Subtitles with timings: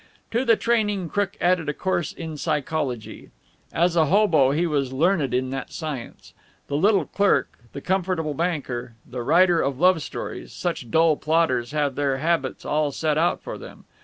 [0.31, 3.29] To the training Crook added a course in psychology.
[3.71, 6.33] As a hobo he was learned in that science.
[6.69, 11.93] The little clerk, the comfortable banker, the writer of love stories such dull plodders have
[11.93, 13.85] their habits all set out for them.